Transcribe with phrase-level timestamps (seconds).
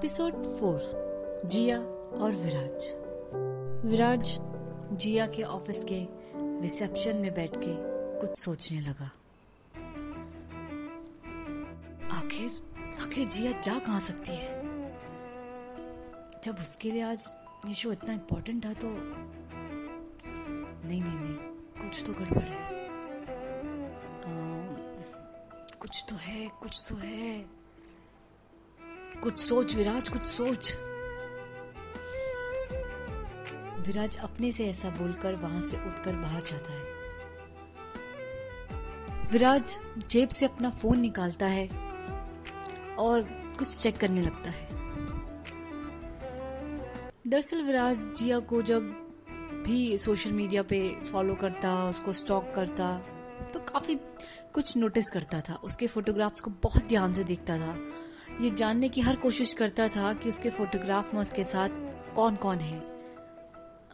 [0.00, 1.78] Episode four जिया
[2.20, 2.84] और विराज।
[3.86, 4.38] विराज
[4.92, 6.06] जिया के office के
[6.62, 7.74] रिसेप्शन में बैठ के
[8.20, 9.10] कुछ सोचने लगा।
[12.18, 12.50] आखिर
[13.02, 14.62] आखिर जिया जा कहाँ सकती है?
[16.44, 17.36] जब उसके लिए आज
[17.68, 18.88] ये शो इतना इम्पोर्टेंट था तो
[20.88, 21.36] नहीं नहीं नहीं
[21.84, 22.84] कुछ तो गड़बड़ है।
[24.20, 24.74] आ,
[25.80, 27.59] कुछ तो है कुछ तो है।
[29.16, 30.76] कुछ सोच विराज, कुछ सोच।
[33.86, 36.98] विराज अपने से ऐसा बोलकर वहाँ से उठकर बाहर जाता है।
[39.32, 39.78] विराज
[40.08, 41.66] जेब से अपना फ़ोन निकालता है
[42.98, 43.22] और
[43.58, 44.68] कुछ चेक करने लगता है।
[47.26, 48.82] दरअसल विराज जिया को जब
[49.66, 52.96] भी सोशल मीडिया पे फॉलो करता, उसको स्टॉक करता
[53.52, 53.94] तो काफ़ी
[54.54, 57.74] कुछ नोटिस करता था। उसके फोटोग्राफ्स को बहुत ध्यान से देखता था।
[58.40, 61.68] ये जानने की हर कोशिश करता था कि उसके फोटोग्राफ में उसके साथ
[62.14, 62.78] कौन कौन है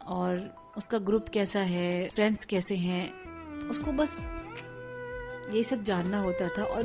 [0.07, 0.39] और
[0.77, 4.29] उसका ग्रुप कैसा है फ्रेंड्स कैसे हैं, उसको बस
[5.53, 6.83] ये सब जानना होता था और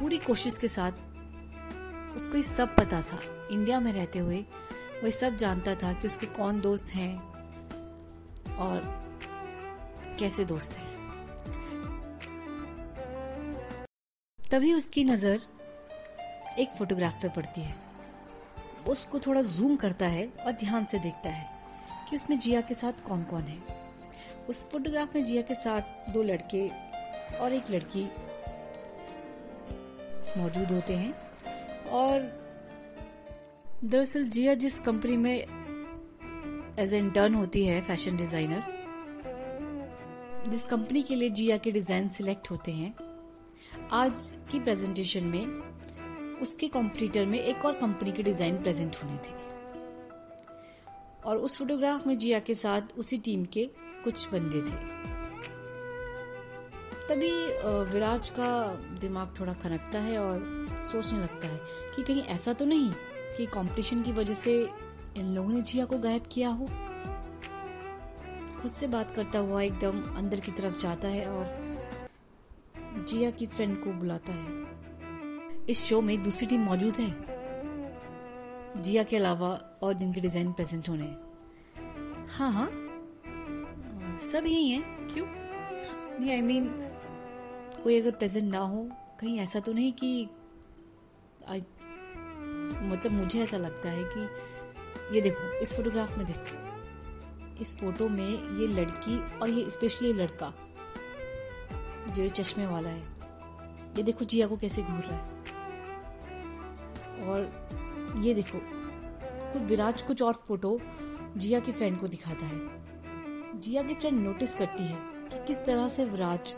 [0.00, 0.92] पूरी कोशिश के साथ
[2.16, 3.20] उसको ये सब पता था।
[3.52, 7.14] इंडिया में रहते हुए वो ये सब जानता था कि उसके कौन दोस्त हैं
[8.56, 8.80] और
[10.18, 10.90] कैसे दोस्त हैं।
[14.38, 15.40] तभी उसकी नज़र
[16.58, 17.74] एक फोटोग्राफ पे पड़ती है।
[18.88, 21.46] उसको थोड़ा जूम करता है और ध्यान से देखता है
[22.08, 23.58] कि उसमें जिया के साथ कौन कौन है।
[24.48, 26.68] उस फोटोग्राफ में जिया के साथ दो लड़के
[27.38, 28.04] और एक लड़की
[30.36, 31.12] मौजूद होते हैं
[31.92, 32.20] और
[33.84, 35.36] दरअसल जिया जिस कंपनी में
[36.78, 38.62] एज इंटर्न होती है फ़ैशन डिज़ाइनर
[40.48, 42.94] जिस कंपनी के लिए जिया के डिज़ाइन सिलेक्ट होते हैं,
[43.92, 45.71] आज की प्रेजेंटेशन में
[46.42, 49.34] उसके कॉम्पिटिटर में एक और कंपनी के डिज़ाइन प्रेजेंट होने थे।
[51.22, 53.64] और उस फोटोग्राफ में जिया के साथ उसी टीम के
[54.04, 54.76] कुछ बंदे थे।
[57.08, 57.30] तभी
[57.92, 58.48] विराज का
[59.00, 60.38] दिमाग थोड़ा खनकता है और
[60.82, 61.60] सोचने लगता है
[61.96, 62.92] कि कहीं ऐसा तो नहीं
[63.36, 64.54] कि कंपटीशन की वजह से
[65.16, 66.66] इन लोगों ने जिया को गायब किया हो।
[68.62, 73.76] खुद से बात करता हुआ एकदम अंदर की तरफ़ जाता है और जिया की फ्रेंड
[73.84, 74.71] को बुलाता है।
[75.68, 79.48] इस शो में दूसरी टीम मौजूद है। जिया के अलावा
[79.82, 82.68] और जिनके डिज़ाइन प्रेजेंट होने हैं। हाँ हाँ।
[84.18, 85.26] सब यही है। क्यों?
[86.20, 88.88] नहीं आई I मीन mean, कोई अगर प्रेजेंट ना हो
[89.20, 90.28] कहीं ऐसा तो नहीं कि
[91.48, 91.60] आई
[92.82, 98.58] मतलब मुझे ऐसा लगता है कि ये देखो इस फोटोग्राफ में देखो। इस फ़ोटो में
[98.60, 100.52] ये लड़की और ये स्पेशली लड़का
[102.08, 103.11] जो ये चश्मे वाला है
[103.96, 105.30] ये देखो जिया को कैसे घूर रहा है।
[107.22, 108.58] और ये देखो
[109.52, 110.78] खुद विराज, कुछ और फ़ोटो
[111.36, 114.96] जिया की फ्रेंड को दिखाता है। जिया की फ्रेंड नोटिस करती है
[115.28, 116.54] कि किस तरह से विराज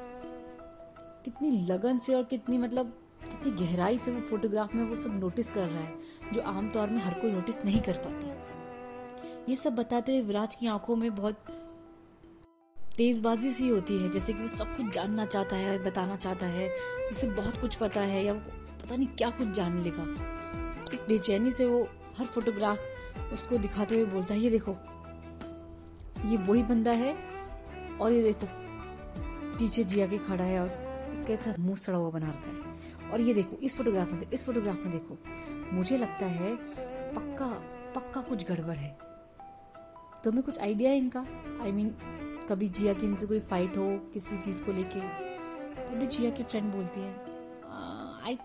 [1.25, 5.51] कितनी लगन से और कितनी मतलब कितनी गहराई से वो फोटोग्राफ में वो सब नोटिस
[5.51, 5.95] कर रहा है,
[6.33, 8.35] जो आमतौर में हर कोई नोटिस नहीं कर पाता।
[9.49, 11.35] ये सब बताते हुए विराज की आँखों में बहुत
[12.97, 16.69] तेजबाजी सी होती है जैसे कि वो सब कुछ जानना चाहता है बताना चाहता है
[17.11, 18.41] उसे बहुत कुछ पता है या वो
[18.83, 20.05] पता नहीं क्या कुछ जान लेगा।
[20.93, 21.83] इस बेचैनी से वो
[22.19, 22.79] हर फोटोग्राफ
[23.33, 24.77] उसको दिखाते हुए बोलता है ये देखो
[26.25, 27.17] ये वही बंदा है
[28.01, 28.47] और ये देखो
[29.59, 30.69] टीचर जिया के खड़ा है और
[31.27, 34.77] कैसा मुँह सड़ा हुआ बना रखा है। और ये देखो इस फोटोग्राफ में इस फोटोग्राफ
[34.77, 35.19] में देखो
[35.73, 36.55] मुझे लगता है
[37.15, 37.47] पक्का
[37.95, 38.97] पक्का कुछ गड़बड़ है।
[40.25, 41.21] तुम्हें कुछ आइडिया है इनका?
[41.21, 45.01] आई I मीन mean, कभी जिया की इनसे कोई फाइट हो, किसी चीज़ को लेके?
[45.77, 47.13] तभी जिया की फ्रेंड बोलती है
[48.25, 48.37] आई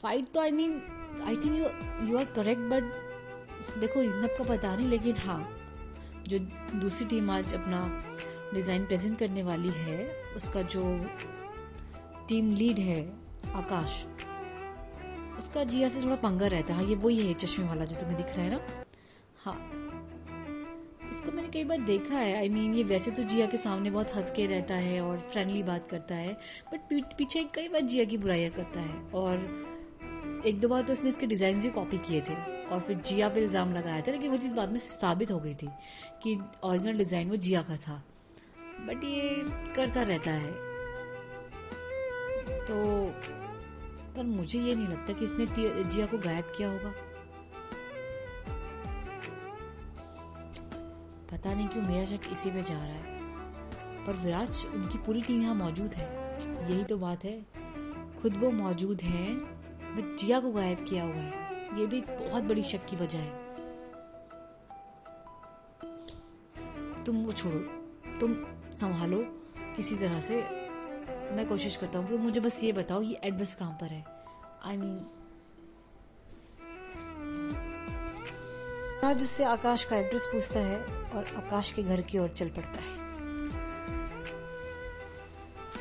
[0.00, 0.80] फाइट तो I mean
[1.26, 1.64] I think you
[2.08, 5.48] you are correct but देखो इजनब का पता नहीं, लेकिन हाँ
[6.28, 6.38] जो
[6.80, 7.80] दूसरी टीम आज अपना
[8.54, 10.06] डिज़ाइन प्रेजेंट करने वाली है,
[10.36, 10.82] उसका जो
[12.28, 13.00] टीम लीड है,
[13.54, 14.04] आकाश,
[15.38, 18.16] उसका जिया से थोड़ा पंगा रहता है। हाँ ये वही है, चश्मे वाला जो तुम्हें
[18.16, 18.60] दिख रहा है ना?
[19.44, 19.87] हाँ।
[21.10, 23.56] इसको मैंने कई बार देखा है। आई I मीन mean, ये वैसे तो जिया के
[23.56, 26.32] सामने बहुत हंस के रहता है और फ्रेंडली बात करता है
[26.72, 26.80] बट
[27.18, 31.26] पीछे कई बार जिया की बुराइयाँ करता है। और एक दो बार तो उसने इसके
[31.26, 32.34] डिज़ाइन भी कॉपी किए थे
[32.66, 35.54] और फिर जिया पे इल्ज़ाम लगाया था लेकिन वो चीज़ बाद में साबित हो गई
[35.54, 35.68] थी
[36.22, 38.02] कि ओरिजिनल डिज़ाइन वो जिया का था।
[38.86, 39.44] बट ये
[39.76, 40.52] करता रहता है।
[42.66, 42.76] तो
[44.16, 45.46] पर मुझे ये नहीं लगता कि इसने
[45.84, 46.92] जिया को गायब किया होगा।
[51.30, 53.16] पता नहीं क्यों मेरा शक इसी पे जा रहा है।
[54.06, 56.38] पर विराज उनकी पूरी टीम यहाँ मौजूद है।
[56.70, 57.46] यही तो बात है।
[58.22, 59.36] खुद वो मौजूद हैं
[59.96, 63.18] बट जिया को गायब किया हुआ है। ये भी एक बहुत बड़ी शक की वजह
[63.18, 63.46] है।
[67.04, 67.58] तुम वो छोड़ो।
[68.20, 68.34] तुम
[68.72, 69.22] संभालो।
[69.76, 70.36] किसी तरह से
[71.36, 74.04] मैं कोशिश करता हूँ कि मुझे बस ये बताओ ये एड्रेस कहाँ पर है?
[74.64, 75.04] आई मीन mean,
[79.04, 82.80] आज उससे आकाश का एड्रेस पूछता है। और आकाश के घर की ओर चल पड़ता
[82.80, 82.96] है।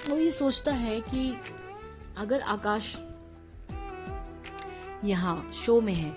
[0.09, 1.29] वो ये सोचता है कि
[2.17, 2.95] अगर आकाश
[5.03, 6.11] यहाँ शो में है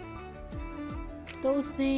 [1.42, 1.90] तो उसने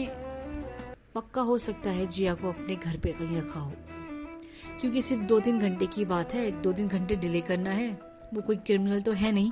[1.14, 3.73] पक्का हो सकता है जिया को अपने घर पे कहीं रखा हो।
[4.81, 7.91] क्योंकि सिर्फ़ दो तीन घंटे की बात है दो तीन घंटे डिले करना है,
[8.35, 9.50] वो कोई क्रिमिनल तो है नहीं,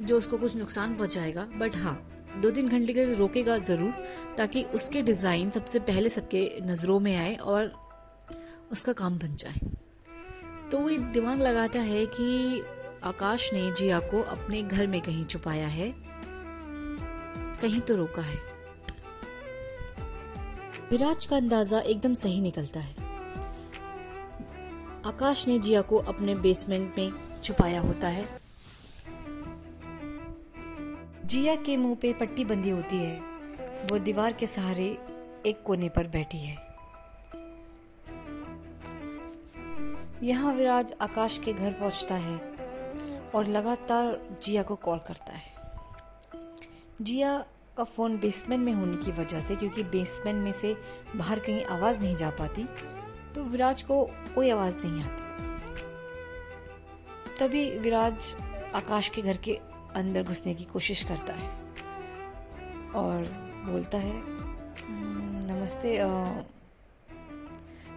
[0.00, 1.94] जो उसको कुछ नुकसान पहुंचाएगा बट हाँ।
[2.36, 3.92] दो तीन घंटे के लिए रोकेगा ज़रूर,
[4.38, 7.72] ताकि उसके डिज़ाइन सबसे पहले सबके नज़रों में आए और
[8.72, 9.70] उसका काम बन जाए।
[10.70, 12.62] तो वो दिमाग लगाता है कि
[13.04, 15.92] आकाश ने जिया को अपने घर में कहीं छुपाया है,
[17.60, 18.36] कहीं तो रोका है।
[20.90, 22.94] विराज का अंदाज़ा एकदम सही निकलता है।
[25.06, 27.12] आकाश ने जिया को अपने बेसमेंट में
[27.42, 28.24] छुपाया होता है।
[31.32, 33.18] जिया के मुँह पे पट्टी बंदी होती है।
[33.90, 34.86] वो दीवार के सहारे
[35.46, 36.56] एक कोने पर बैठी है।
[40.22, 42.36] यहाँ विराज आकाश के घर पहुँचता है
[43.34, 45.42] और लगातार जिया को कॉल करता है।
[47.02, 47.38] जिया
[47.76, 50.76] का फ़ोन बेसमेंट में होने की वजह से, क्योंकि बेसमेंट में से
[51.16, 52.64] बाहर कहीं आवाज़ नहीं जा पाती
[53.34, 55.22] तो विराज को कोई आवाज़ नहीं आती।
[57.38, 58.34] तभी विराज
[58.74, 59.58] आकाश के घर के
[59.96, 61.48] अंदर घुसने की कोशिश करता है।
[62.94, 63.24] और
[63.66, 66.08] बोलता है हम्म, नमस्ते आ,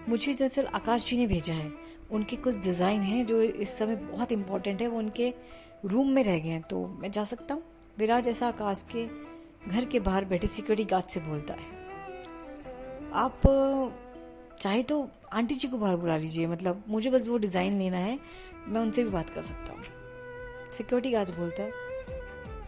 [0.09, 1.71] मुझे दरअसल आकाश जी ने भेजा है।
[2.11, 5.33] उनके कुछ डिज़ाइन हैं जो इस समय बहुत इम्पोर्टेंट है वो उनके
[5.85, 7.63] रूम में रह गए हैं। तो मैं जा सकता हूँ?
[7.99, 9.05] विराज ऐसा आकाश के
[9.69, 11.73] घर के बाहर बैठे सिक्योरिटी गार्ड से बोलता है
[13.15, 13.41] आप
[14.61, 18.19] चाहे तो आंटी जी को बाहर बुला लीजिए। मतलब मुझे बस वो डिज़ाइन लेना है
[18.67, 19.83] मैं उनसे भी बात कर सकता हूँ।
[20.73, 21.71] सिक्योरिटी गार्ड बोलता है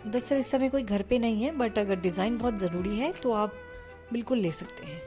[0.07, 3.31] दरअसल इस समय कोई घर पे नहीं है बट अगर डिज़ाइन बहुत ज़रूरी है तो
[3.33, 3.53] आप
[4.13, 5.01] बिल्कुल ले सकते हैं।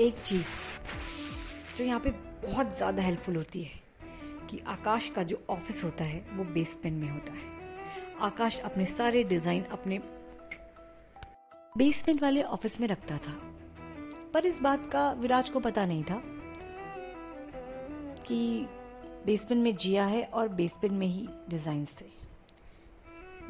[0.00, 0.46] एक चीज़
[1.78, 2.10] जो यहाँ पे
[2.42, 3.80] बहुत ज़्यादा हेल्पफुल होती है,
[4.50, 7.48] कि आकाश का जो ऑफ़िस होता है, वो बेसमेंट में होता है।
[8.22, 9.98] आकाश अपने सारे डिज़ाइन अपने
[11.72, 13.38] बेसमेंट वाले ऑफ़िस में रखता था।
[14.34, 16.22] पर इस बात का विराज को पता नहीं था
[18.26, 18.66] कि
[19.26, 22.04] बेसमेंट में जिया है और बेसमेंट में ही डिज़ाइन थे।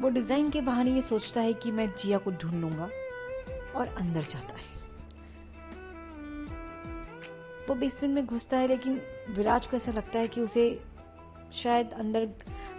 [0.01, 2.89] वो डिज़ाइन के बहाने ये सोचता है कि मैं जिया को ढूंढ लूँगा
[3.75, 4.69] और अंदर जाता है।
[7.67, 10.63] वो बेसमेंट में घुसता है, लेकिन विराज को ऐसा लगता है कि उसे
[11.53, 12.27] शायद अंदर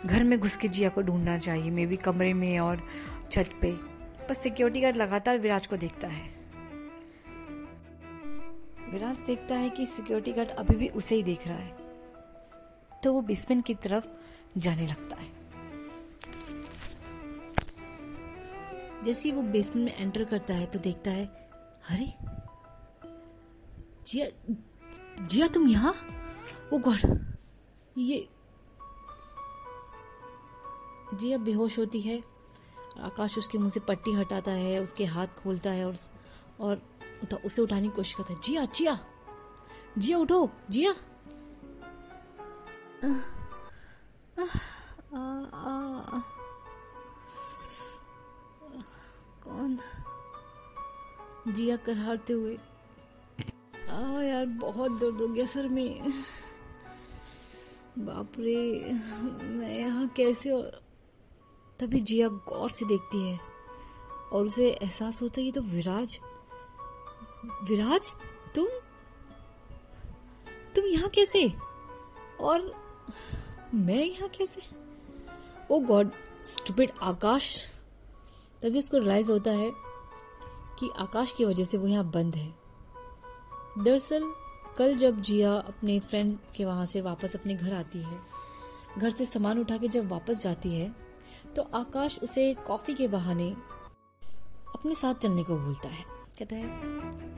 [0.07, 2.83] घर में घुस के जिया को ढूंढना चाहिए मे बी कमरे में और
[3.31, 3.73] छत पे।
[4.31, 6.31] बस सिक्योरिटी गार्ड लगातार विराज को देखता है।
[8.93, 11.82] विराज देखता है कि सिक्योरिटी गार्ड अभी भी उसे ही देख रहा है।
[13.03, 14.07] तो वो बेसमेंट की तरफ़
[14.59, 15.43] जाने लगता है।
[19.03, 21.27] जैसे वो बेसमेंट में एंटर करता है तो देखता है,
[21.91, 22.15] अरे,
[24.07, 24.55] जिया
[25.27, 25.95] जिया तुम यहाँ?
[26.73, 27.33] ओ गॉड,
[27.99, 28.29] ये,
[31.15, 32.23] जिया बेहोश होती है।
[33.01, 35.95] आकाश उसके मुँह से पट्टी हटाता है, उसके हाथ खोलता है और
[36.61, 36.83] और
[37.45, 38.99] उसे उठाने की कोशिश करता है, जिया जिया
[39.99, 40.95] जिया उठो, जिया।
[49.45, 49.79] कौन?
[51.49, 52.57] जिया करारते हुए।
[53.91, 56.11] आ यार, बहुत दर्द हो गया सर में।
[57.99, 58.93] बाप रे
[59.43, 60.83] मैं यहाँ कैसे और
[61.81, 63.41] तभी जिया गौर से देखती है।
[64.33, 66.21] और उसे एहसास होता है ये तो विराज।
[67.45, 68.17] विराज,
[68.55, 68.67] तुम?
[70.75, 71.53] तुम यहाँ कैसे?
[72.41, 72.82] और
[73.75, 74.63] मैं यहाँ कैसे?
[75.71, 76.11] Oh God
[76.45, 77.67] stupid Akash.
[78.63, 79.73] तभी उसको रियलाइज़ होता है
[80.79, 82.55] कि आकाश की वजह से वो यहाँ बंद है।
[83.79, 84.33] दरअसल,
[84.79, 88.19] कल जब जिया अपने फ्रेंड के वहाँ से वापस अपने घर आती है,
[88.99, 90.95] घर से सामान उठा के जब वापस जाती है
[91.57, 93.51] तो आकाश उसे कॉफ़ी के बहाने
[94.75, 96.05] अपने साथ चलने को बोलता है।
[96.39, 96.81] कहता है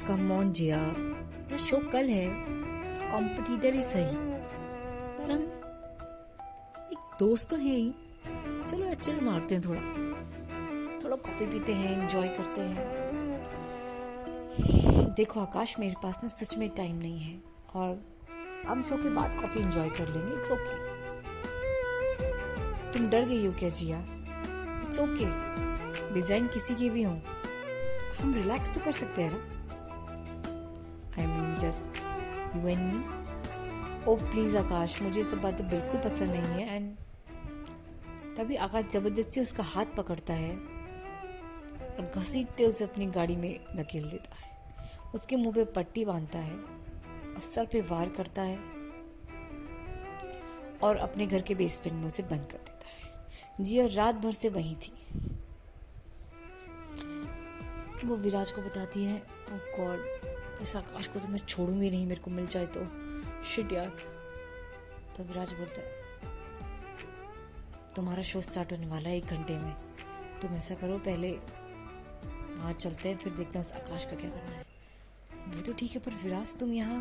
[0.07, 0.93] कम ऑन जिया
[1.45, 2.45] तो शो कल है।
[3.11, 5.63] कॉम्पिटिटर ही सही। पर हम
[7.18, 7.94] दोस्त तो हैं ही।
[8.68, 9.80] चलो चिल मारते हैं थोड़ा।
[11.04, 12.76] थोड़ा कॉफ़ी पीते हैं एंजॉय करते हैं।
[15.16, 17.42] देखो, आकाश, मेरे पास ना सच में टाइम नहीं है।
[17.75, 18.02] और
[18.68, 20.76] हम शो के बाद कॉफ़ी एंजॉय कर लेंगे। इट्स ओके
[22.92, 23.99] तुम डर गई हो क्या, जिया?
[24.85, 25.26] इट्स ओके
[26.14, 27.12] डिज़ाइन किसी की भी हो।
[28.21, 29.38] हम रिलैक्स तो कर सकते हैं ना।
[31.18, 32.06] I mean just
[32.56, 33.24] you and me
[34.08, 36.96] oh please Akash मुझे सब बातें बिल्कुल पसंद नहीं है एंड
[38.37, 44.37] तभी आकाश ज़बरदस्ती उसका हाथ पकड़ता है और घसीटते उसे अपनी गाड़ी में धकेल देता
[44.37, 44.42] है।
[45.14, 48.58] उसके मुँह पे पट्टी बांधता है और सर पे वार करता है
[50.82, 54.49] और अपने घर के बेसमेंट में उसे बंद कर देता है। जिया रात भर से
[54.49, 54.92] वहीं थी।
[58.04, 62.06] वो विराज को बताती है ओ oh गॉड इस आकाश को तो मैं छोड़ूँगी नहीं,
[62.06, 62.87] मेरे को मिल जाए तो।
[63.44, 63.88] शिट यार
[65.16, 65.88] तो विराज बोलता है,
[67.96, 69.74] तुम्हारा शो स्टार्ट होने वाला है एक घंटे में।
[70.40, 74.50] तुम ऐसा करो, पहले वहाँ चलते हैं, फिर देखते हैं उस आकाश का क्या करना
[74.50, 74.64] है।
[75.46, 77.00] वो तो ठीक है, पर विराज, तुम यहाँ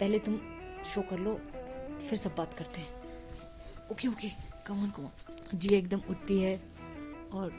[0.00, 0.38] पहले तुम
[0.84, 1.34] शो कर लो,
[2.00, 4.28] फिर सब बात करते हैं। ओके ओके
[4.66, 6.56] कमन कमन जी एकदम उठती है
[7.32, 7.50] और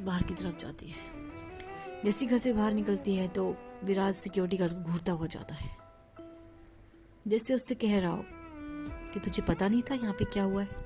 [0.00, 4.72] बाहर की तरफ़ जाती है। जैसी घर से बाहर निकलती है तो विराज सिक्योरिटी गार्ड
[4.72, 5.70] घूरता हुआ जाता है।
[7.26, 8.24] जैसे उससे कह रहा हो
[9.12, 10.82] कि तुझे पता नहीं था यहाँ पे क्या हुआ है।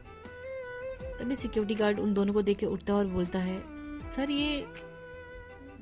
[1.19, 3.61] तभी सिक्योरिटी गार्ड उन दोनों को देख के उठता और बोलता है,
[4.03, 4.67] सर, ये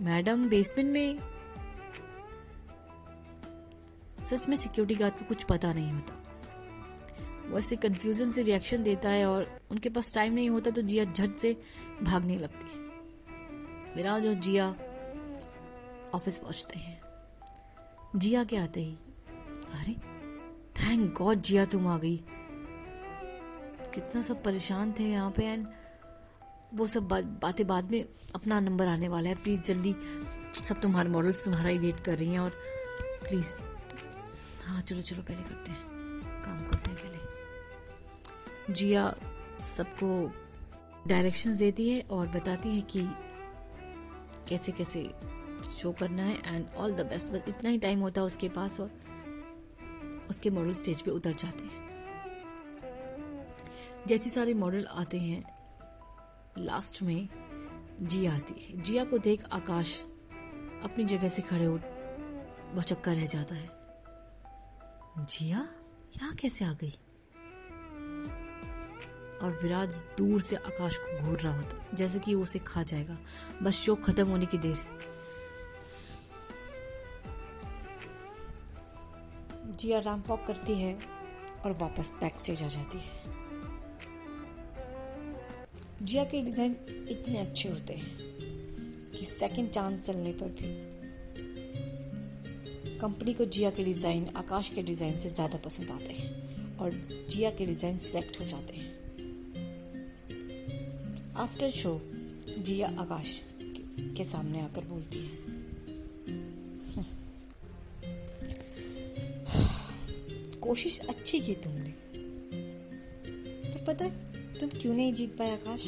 [0.00, 1.18] मैडम बेसमेंट में
[4.26, 6.22] सच में सिक्योरिटी गार्ड को कुछ पता नहीं होता।
[7.50, 11.04] वो ऐसे कंफ्यूजन से रिएक्शन देता है और उनके पास टाइम नहीं होता तो जिया
[11.04, 11.54] झट से
[12.02, 12.84] भागने लगती।
[13.96, 14.68] मेरा जो जिया
[16.14, 17.00] ऑफ़िस पहुँचते हैं।
[18.16, 18.98] जिया के आते ही,
[19.74, 20.15] अरे
[20.86, 22.16] थैंक गॉड जिया तुम आ गई।
[23.94, 25.66] कितना सब परेशान थे यहाँ पे एंड
[26.74, 27.08] वो सब
[27.42, 29.94] बातें बाद में अपना नंबर आने वाला है। प्लीज़ जल्दी
[30.62, 32.50] सब तुम्हारे मॉडल्स तुम्हारा ही वेट कर रही हैं और
[33.28, 33.50] प्लीज़
[34.66, 39.14] हाँ चलो चलो, पहले करते हैं। काम करते हैं पहले। जिया
[39.60, 40.08] सबको
[41.08, 43.08] डायरेक्शंस देती है और बताती है कि
[44.48, 45.02] कैसे कैसे
[45.78, 48.80] शो करना है एंड ऑल द बेस्ट बस इतना ही टाइम होता है उसके पास
[48.80, 48.90] और
[50.30, 51.86] उसके मॉडल स्टेज पे उतर जाते हैं।
[54.06, 55.56] जैसे सारे मॉडल आते हैं
[56.58, 57.28] लास्ट में
[58.02, 60.00] जिया आती है। जिया को देख आकाश
[60.82, 61.78] अपनी जगह से खड़े हो
[62.74, 63.70] बचक्का रह जाता है।
[65.18, 65.68] जिया,
[66.16, 66.98] यहाँ कैसे आ गई?
[69.42, 73.18] और विराज दूर से आकाश को घूर रहा होता जैसे कि वो उसे खा जाएगा।
[73.62, 75.15] बस शोक खत्म होने की देर है।
[79.80, 80.92] जिया रैंप वॉक करती है
[81.64, 83.24] और वापस बैक स्टेज आ जाती है।
[86.02, 86.76] जिया के डिज़ाइन
[87.10, 88.10] इतने अच्छे होते हैं
[89.12, 90.74] कि सेकंड चांस चलने पर भी।
[92.98, 96.90] कंपनी को जिया के डिज़ाइन आकाश के डिज़ाइन से ज़्यादा पसंद आते हैं और
[97.30, 98.94] जिया के डिज़ाइन सिलेक्ट हो जाते हैं।
[101.38, 102.00] आफ्टर शो
[102.58, 103.40] जिया आकाश
[104.16, 105.45] के सामने आकर बोलती है
[110.66, 111.90] कोशिश अच्छी की तुमने।
[113.70, 114.10] पर पता है,
[114.58, 115.82] तुम क्यों नहीं जीत पाए आकाश?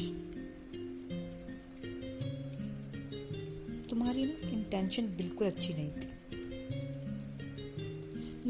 [3.89, 6.07] तुम्हारी ना इंटेंशन बिल्कुल अच्छी नहीं थी।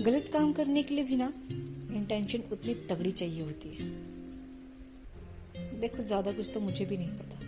[0.03, 1.33] गलत काम करने के लिए भी ना
[1.95, 3.85] इंटेंशन उतनी तगड़ी चाहिए होती है।
[5.79, 7.39] देखो, ज़्यादा कुछ तो मुझे भी नहीं पता।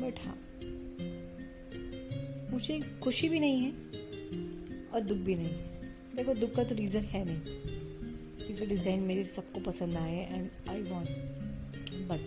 [0.00, 0.38] बट हाँ
[2.50, 3.70] मुझे खुशी भी नहीं है
[4.90, 5.73] और दुख भी नहीं है।
[6.16, 7.40] देखो दुख का तो रीजन है नहीं
[8.38, 11.08] क्योंकि डिज़ाइन मेरे सबको पसंद आए एंड आई वॉन्ट
[12.10, 12.22] बट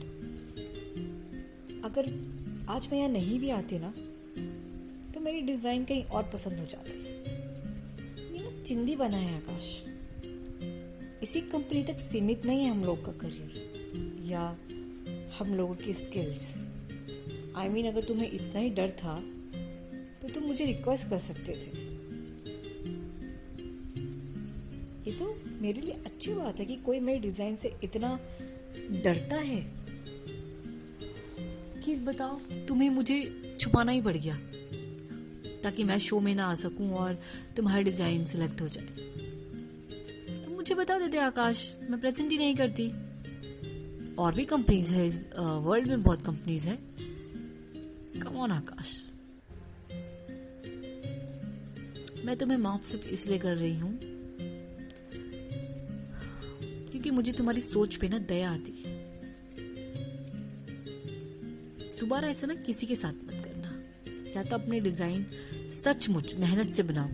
[1.86, 2.10] अगर
[2.70, 3.94] आज मैं यहाँ नहीं भी आती ना
[5.14, 6.92] तो मेरी डिज़ाइन कहीं और पसंद हो जाती।
[8.36, 9.66] ये ना चिंदी बना है आकाश।
[11.24, 14.44] इसी कंपनी तक सीमित नहीं है हम लोग का करियर या
[15.40, 19.20] हम लोगों की skills I I mean mean, अगर तुम्हें इतना ही डर था
[20.22, 21.77] तो तुम मुझे रिक्वेस्ट कर सकते थे।
[25.62, 28.20] मेरे लिए अच्छी बात है कि कोई मेरे डिज़ाइन से इतना
[29.04, 29.62] डरता है।
[31.86, 34.36] कि बताओ, तुम्हें मुझे छुपाना ही पड़ गया,
[35.64, 37.22] ताकि मैं शो में ना आ सकूँ और
[37.58, 38.86] तुम्हारा डिज़ाइन सिलेक्ट हो जाए।
[40.44, 42.92] तो मुझे बता देते आकाश, मैं प्रेजेंट ही नहीं करती।
[44.16, 46.78] और भी कंपनीज़ है, इस वर्ल्ड में बहुत कंपनीज़ है।
[48.22, 49.12] Come on Akash.
[52.26, 54.17] मैं तुम्हें माफ़ सिर्फ़ इसलिए कर रही हूँ
[56.98, 58.72] क्योंकि मुझे तुम्हारी सोच पे ना दया आती।
[62.00, 63.72] दोबारा ऐसा ना किसी के साथ मत करना।
[64.36, 65.26] या तो अपने डिज़ाइन
[65.70, 67.10] सचमुच मेहनत से बनाओ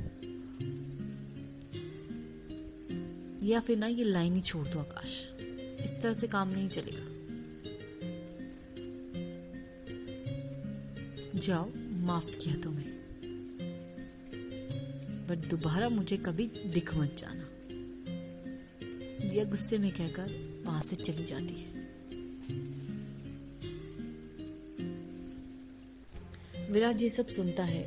[3.44, 5.20] या फिर ना ये लाइन ही छोड़ दो आकाश।
[5.84, 7.06] इस तरह से काम नहीं चलेगा।
[11.40, 11.72] जाओ,
[12.06, 12.92] माफ़ किया तुम्हें।
[15.28, 17.50] बट दोबारा मुझे कभी दिख मत जाना।
[19.24, 20.28] जिया गुस्से में कहकर
[20.66, 21.72] वहाँ से चली जाती है।
[26.72, 27.84] विराज ये सब सुनता है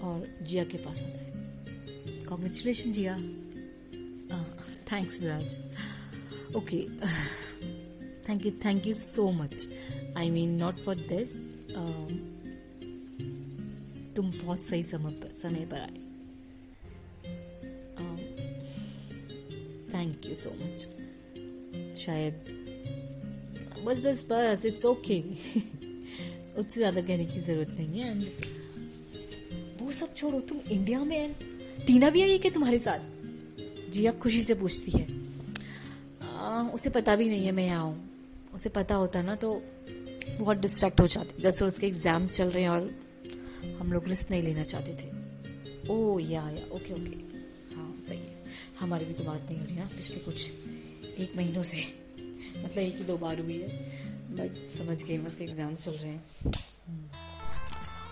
[0.00, 1.32] और जिया के पास आता है।
[2.24, 3.16] Congratulation Jiya.
[4.92, 5.56] Thanks Viraj
[6.56, 6.78] okay
[8.28, 9.68] thank you thank you so much
[10.16, 11.36] I mean not for this
[14.16, 16.03] तुम बहुत सही समय पर आए।
[19.94, 20.88] थैंक यू सो मच
[22.04, 22.34] शायद
[23.86, 28.22] बस बस बस इट्स ओके उससे ज़्यादा कहने की ज़रूरत नहीं है एंड
[29.80, 31.34] वो सब छोड़ो तुम इंडिया में एंड
[31.86, 33.00] टीना भी आई है तुम्हारे साथ?
[33.92, 35.06] जी आप खुशी से पूछती है।
[36.22, 37.96] आ, उसे पता भी नहीं है मैं यहाँ हूँ।
[38.54, 39.50] उसे पता होता ना तो
[40.40, 42.90] बहुत डिस्ट्रैक्ट हो जाती। दरअसल उसके एग्ज़ाम्स चल रहे हैं और
[43.80, 45.08] हम लोग रिस्क नहीं लेना चाहते थे।
[45.92, 47.16] ओ या या ओके ओके
[47.74, 48.33] हाँ सही है।
[48.80, 50.38] हमारी भी तो बात नहीं हो रही ना पिछले कुछ
[51.18, 51.78] एक महीनों से।
[52.56, 53.68] मतलब एक ही दो बार हुई है।
[54.36, 56.22] बट समझ मैं उसके एग्ज़ाम चल रहे हैं।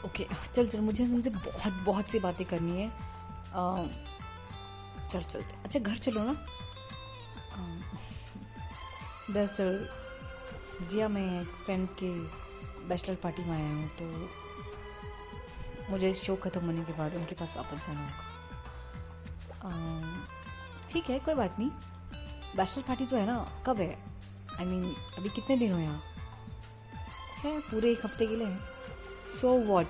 [0.05, 3.87] ओके okay, चल चल मुझे तुमसे बहुत बहुत सी बातें करनी है। आ,
[5.09, 6.35] चल चलते अच्छा घर चलो ना।
[9.31, 9.89] दरअसल
[10.91, 12.09] जिया मैं फ्रेंड के
[12.89, 14.05] बैचलर पार्टी में आया हूँ तो
[15.91, 18.25] मुझे शो ख़त्म होने के बाद उनके पास वापस जाना होगा।
[20.93, 21.71] ठीक है कोई बात नहीं।
[22.57, 23.89] बैचलर पार्टी तो है ना कब है?
[23.89, 25.79] आई I मीन mean, अभी कितने दिन हो?
[25.79, 26.03] यहाँ
[27.43, 28.57] है पूरे एक हफ़्ते के लिए
[29.41, 29.87] सो so वॉट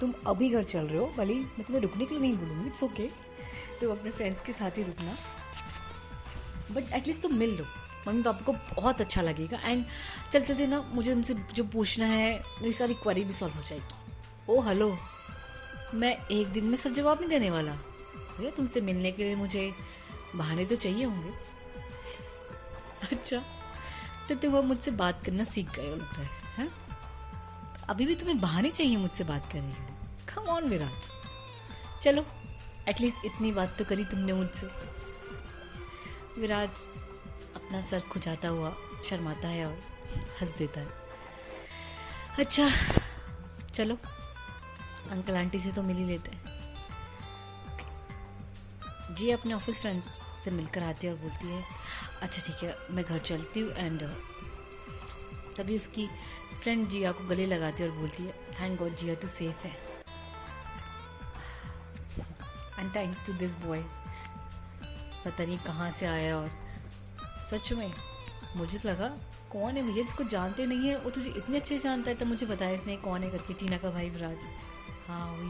[0.00, 2.82] तुम अभी घर चल रहे हो भले मैं तुम्हें रुकने के लिए नहीं बोलूँगी इट्स
[2.82, 3.06] ओके
[3.80, 5.16] तुम अपने फ्रेंड्स के साथ ही रुकना।
[6.72, 7.64] बट एटलीस्ट तुम मिल लो।
[8.08, 9.84] मम्मी पापा को बहुत अच्छा लगेगा। एंड
[10.32, 14.52] चल चलते ना मुझे तुमसे जो पूछना है मेरी सारी क्वारी भी सॉल्व हो जाएगी।
[14.52, 14.96] ओ हेलो
[15.94, 17.72] मैं एक दिन में सब जवाब नहीं देने वाला।
[18.38, 19.72] भैया तुमसे मिलने के लिए मुझे
[20.36, 21.30] बहाने तो चाहिए होंगे।
[23.06, 23.42] अच्छा
[24.28, 25.96] तो तुम अब मुझसे बात करना सीख गए हो
[26.56, 26.68] है?
[27.88, 31.10] अभी भी तुम्हें बहाने चाहिए मुझसे बात करने के लिए। कम ऑन विराज
[32.02, 32.24] चलो
[32.88, 34.66] एटलीस्ट इतनी बात तो करी तुमने मुझसे।
[36.40, 36.70] विराज
[37.56, 38.74] अपना सर खुजाता हुआ,
[39.08, 39.78] शर्माता है और
[40.40, 41.04] हंस देता है।
[42.38, 42.68] अच्छा
[43.74, 43.98] चलो
[45.10, 46.45] अंकल आंटी से तो मिल ही लेते हैं।
[49.16, 51.62] जी, अपने ऑफ़िस फ्रेंड्स से मिलकर आती है और बोलती है
[52.22, 54.02] अच्छा ठीक है, मैं घर चलती हूँ एंड
[55.56, 56.06] तभी उसकी
[56.62, 59.72] फ्रेंड जिया को गले लगाती है और बोलती है थैंक गॉड जिया तो सेफ़ है.
[62.78, 63.82] And thanks to this boy
[65.24, 66.50] पता नहीं कहाँ से आया और
[67.50, 67.92] सच में
[68.56, 69.08] मुझे तो लगा,
[69.52, 72.46] कौन है भैया जिसको जानते नहीं है, वो तुझे इतने अच्छे जानता है तो मुझे
[72.46, 74.46] बताया इसने कौन है करके, टीना का भाई विराज।
[75.08, 75.48] हाँ वही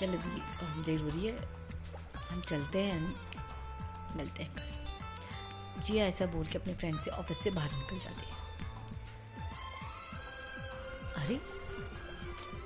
[0.00, 1.36] चल अभी देर हो रही है,
[2.30, 3.00] हम चलते हैं
[4.16, 8.26] मिलते हैं। कल जिया ऐसा बोल के अपने फ्रेंड से ऑफ़िस से बाहर निकल जाती
[8.26, 8.42] है।
[11.16, 11.36] अरे,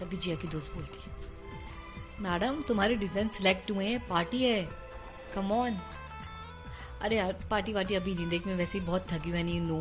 [0.00, 1.16] तभी जिया की दोस्त बोलती है।
[2.20, 4.62] मैडम, तुम्हारे डिज़ाइन सिलेक्ट हुए हैं पार्टी है।
[5.34, 5.78] कम ऑन
[7.02, 9.78] अरे यार पार्टी वार्टी अभी नहीं देख, मैं वैसे ही बहुत थकी हुई नहीं नो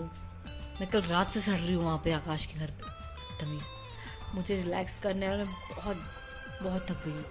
[0.80, 2.90] मैं कल रात से सड़ रही हूँ वहाँ पे आकाश के घर पे।
[3.40, 3.66] तमीज़।
[4.36, 5.98] मुझे रिलैक्स करने और मैं बहुत
[6.64, 7.24] बहुत थक गई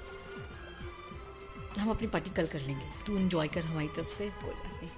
[1.80, 4.90] हम अपनी पार्टी कल कर लेंगे। तू इन्जॉय कर हमारी तरफ़ से, कोई बात नहीं।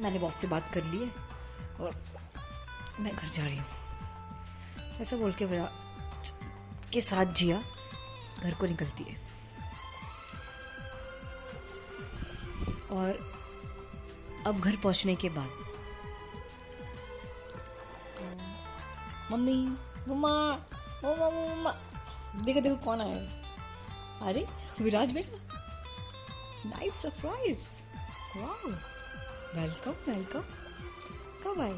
[0.00, 1.10] मैंने बॉस से बात कर ली है
[1.80, 1.90] और
[3.00, 5.68] मैं घर जा रही हूँ। ऐसा बोल के मेरा
[6.92, 7.62] के साथ जिया
[8.42, 9.16] घर को निकलती है।
[12.90, 13.08] और
[14.46, 15.50] अब घर पहुँचने के बाद
[19.32, 19.64] मम्मी,
[20.08, 20.32] मम्मा
[21.04, 21.72] मम्मा मम्मा
[22.34, 24.46] देखो देखो कौन आया अरे,
[24.80, 25.58] विराज बेटा।
[26.68, 27.66] नाइस सरप्राइज़
[28.36, 28.66] वाह
[29.60, 30.42] वेलकम वेलकम
[31.44, 31.72] कब आए?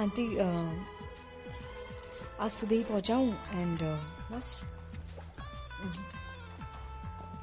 [0.00, 0.26] आंटी
[2.38, 3.82] आज सुबह ही पहुँचा हूँ एंड
[4.32, 4.48] बस।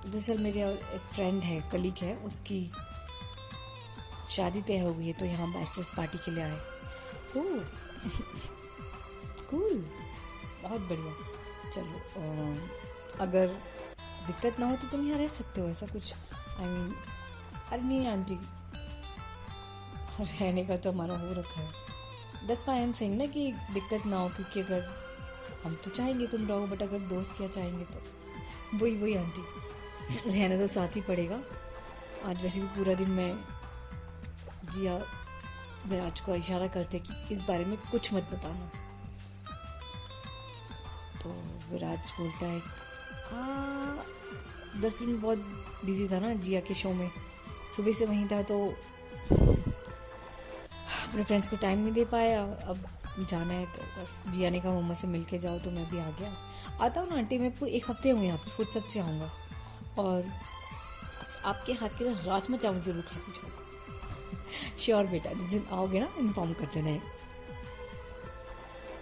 [0.06, 2.62] दरअसल मेरे एक फ्रेंड है कलीग है, उसकी
[4.36, 6.60] शादी तय हो गई है तो यहाँ बैचलर्स पार्टी के लिए आए।
[9.50, 9.84] कूल
[10.70, 11.14] बहुत बढ़िया।
[11.72, 13.48] चलो आ, अगर
[14.28, 16.94] दिक्कत ना हो तो तुम यहाँ रह सकते हो ऐसा कुछ। आई मीन
[17.72, 18.40] अरे नहीं आंटी
[20.20, 24.18] रहने का तो हमारा हो रखा है। दस वाई एम सेइंग ना कि दिक्कत ना
[24.18, 24.82] हो क्योंकि अगर
[25.64, 28.00] हम तो चाहेंगे तुम रहो बट अगर दोस्त या चाहेंगे तो।
[28.78, 29.42] वही वही आंटी
[30.28, 31.40] रहना तो साथ ही पड़ेगा।
[32.26, 33.34] आज वैसे भी पूरा दिन मैं
[34.66, 34.96] जिया
[35.88, 38.72] विराज को इशारा करते कि इस बारे में कुछ मत बताना।
[41.72, 42.60] विराज बोलता है।
[44.82, 45.38] दरअसल बहुत
[45.86, 47.10] बिज़ी था ना जिया के शो में।
[47.76, 48.66] सुबह से वहीं था तो
[51.02, 52.88] अपने फ्रेंड्स को टाइम नहीं दे पाया। अब
[53.20, 56.00] जाना है तो बस जिया ने कहा, मम्मा से मिल के जाओ तो मैं भी
[56.00, 56.32] आ गया।
[56.82, 59.32] आता हूँ ना आंटी, मैं पूरे एक हफ़्ते हूँ यहाँ पर फुर्सत से आऊँगा।
[60.00, 60.32] और
[61.46, 66.00] आपके हाथ के ना राजमा चावल ज़रूर खा के जाऊँगा। श्योर बेटा, जिस दिन आओगे
[66.00, 67.02] ना इन्फॉर्म कर देना है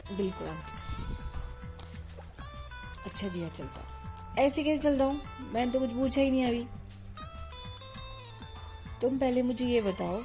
[0.10, 0.87] बिल्कुल आंटी।
[3.18, 3.82] अच्छा जिया चलता
[4.38, 5.22] ऐसे कैसे चलता हूँ?
[5.54, 6.68] मैंने तो कुछ पूछा ही नहीं अभी।
[9.02, 10.22] तुम पहले मुझे ये बताओ,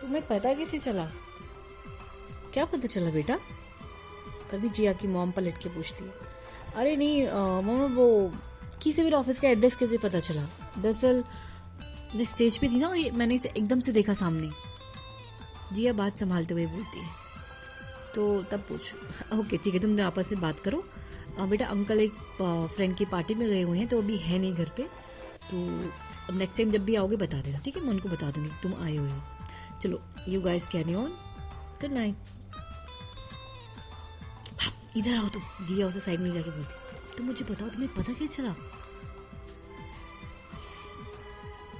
[0.00, 1.04] तुम्हें पता कैसे चला?
[2.54, 3.38] क्या पता चला बेटा?
[4.50, 6.14] तभी जिया की मॉम पलट के पूछती है
[6.76, 8.32] अरे नहीं मम्मा वो
[8.82, 10.46] किसी मेरे ऑफ़िस का एड्रेस कैसे पता चला?
[10.78, 11.24] दरअसल,
[12.14, 14.50] मैं स्टेज पे थी ना और ये मैंने इसे एकदम से देखा सामने।
[15.72, 17.08] जिया बात संभालते हुए बोलती है।
[18.14, 18.94] तो तब पूछ।
[19.34, 20.84] ओके, ठीक है, तुम आपस में बात करो।
[21.40, 22.12] बेटा अंकल एक
[22.74, 24.82] फ्रेंड की पार्टी में गए हुए हैं तो अभी है नहीं घर पे।
[25.50, 25.56] तो
[26.28, 27.82] अब नेक्स्ट टाइम जब भी आओगे बता देना ठीक है?
[27.82, 29.20] मैं उनको बता दूँगी तुम आए हुए हो।
[29.80, 31.10] चलो you guys carry on
[31.80, 32.14] good night
[34.96, 38.26] इधर आओ तुम। जिया उसे साइड में जाके बोलती तुम मुझे बताओ तुम्हें पता क्या
[38.26, 38.54] चला?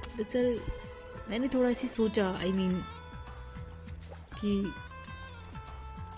[0.07, 0.59] दरअसल
[1.29, 2.83] मैंने थोड़ा सी सोचा आई I मीन mean,
[4.39, 4.73] कि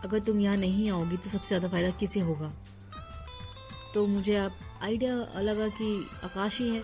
[0.04, 2.52] अगर तुम यहाँ नहीं आओगी तो सबसे ज़्यादा फ़ायदा किसे होगा?
[3.94, 5.88] तो मुझे आप आइडिया लगा कि
[6.24, 6.82] आकाश ही। है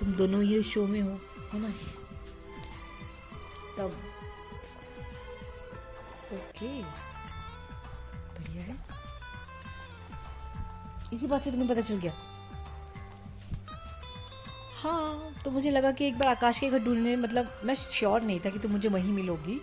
[0.00, 1.10] तुम दोनों ही शो में हो,
[1.52, 1.68] है ना?
[3.78, 3.96] तब।
[6.32, 6.82] ओके।
[8.32, 8.76] बढ़िया है।
[11.12, 12.12] इसी बात से तुम्हें पता चल गया।
[14.82, 18.40] हाँ तो मुझे लगा कि एक बार आकाश के घर ढूँढने मतलब मैं श्योर नहीं
[18.40, 19.60] था कि तुम मुझे वहीं मिलोगी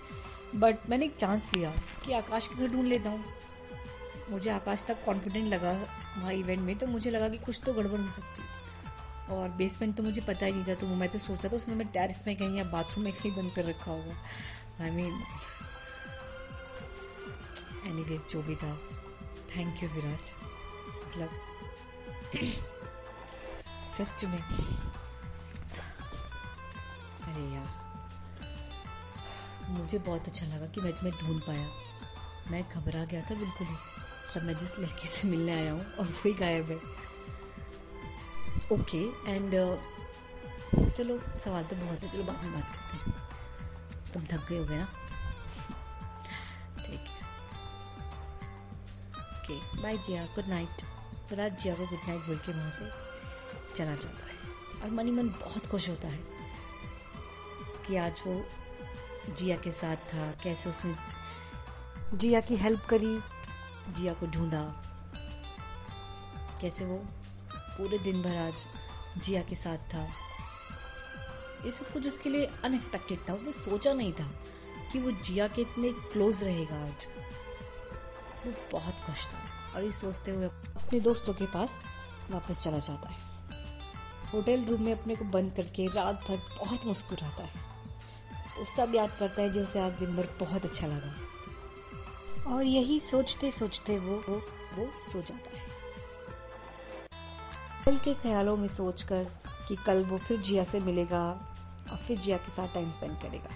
[0.55, 1.73] बट मैंने एक चांस लिया
[2.05, 3.25] कि आकाश के घर ढूंढ लेता हूँ।
[4.29, 7.99] मुझे आकाश तक कॉन्फिडेंट लगा वहाँ इवेंट में तो मुझे लगा कि कुछ तो गड़बड़
[7.99, 8.43] हो सकती
[9.35, 11.87] और बेसमेंट तो मुझे पता ही नहीं था तो मैं तो सोचा था उसने मैं
[11.87, 14.13] टेरिस में कहीं या बाथरूम में कहीं बंद कर रखा होगा।
[14.83, 15.23] आई मीन
[17.85, 18.73] एनीवेज जो भी था।
[19.55, 20.31] थैंक यू विराज
[21.05, 21.29] मतलब
[23.89, 24.41] सच में।
[27.19, 27.69] अरे यार,
[29.69, 31.67] मुझे बहुत अच्छा लगा कि मैं तुम्हें ढूंढ पाया।
[32.51, 33.77] मैं घबरा गया था बिल्कुल ही।
[34.33, 36.77] सब मैं जिस लड़की से मिलने आया हूँ और वही गायब है।
[38.71, 39.77] ओके एंड uh,
[40.89, 43.13] चलो सवाल तो बहुत है चलो बाद में बात करते हैं।
[44.13, 44.87] तुम थक गए हो गए ना?
[46.85, 47.17] ठीक है।
[49.15, 50.83] Okay bye Jiya good night
[51.33, 52.85] रात जिया को गुड नाइट बोल के वहाँ से
[53.75, 56.19] चला जाता है। और मनी मन बहुत खुश होता है
[57.87, 58.43] कि आज वो
[59.29, 60.95] जिया के साथ था कैसे उसने
[62.13, 63.17] जिया की हेल्प करी
[63.93, 64.63] जिया को ढूंढा।
[66.61, 66.97] कैसे वो?
[67.55, 68.67] पूरे दिन भर आज
[69.17, 70.07] जिया के साथ था।
[71.65, 74.31] ये सब कुछ उसके लिए अनएक्सपेक्टेड था। उसने सोचा नहीं था
[74.91, 77.07] कि वो जिया के इतने क्लोज रहेगा आज।
[78.45, 81.83] वो बहुत खुश था और ये सोचते हुए अपने दोस्तों के पास
[82.31, 83.29] वापस चला जाता है।
[84.33, 87.67] होटल रूम में अपने को बंद करके रात भर बहुत मुस्कुराता है।
[88.57, 91.15] वो सब याद करता है जो उसे आज दिन भर बहुत अच्छा लगा।
[92.49, 94.37] और यही सोचते सोचते वो वो,
[94.73, 95.67] वो सो जाता है।
[97.85, 99.23] कल के ख्यालों में सोचकर
[99.67, 101.21] कि कल वो फिर जिया से मिलेगा
[101.91, 103.49] और फिर जिया के साथ टाइम स्पेंड करेगा।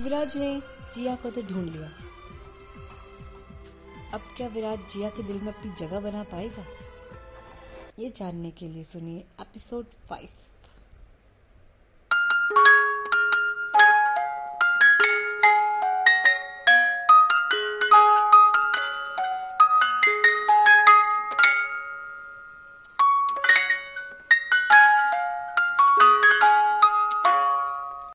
[0.00, 0.62] विराज ने
[0.94, 1.88] जिया को तो ढूंढ लिया।
[4.14, 6.64] अब क्या विराज जिया के दिल में अपनी जगह बना पाएगा?
[7.98, 10.28] ये जानने के लिए सुनिए एपिसोड फाइव